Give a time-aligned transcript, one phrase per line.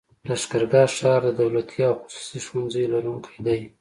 [0.27, 3.59] لښکرګاه ښار د دولتي او خصوصي ښوونځيو لرونکی دی.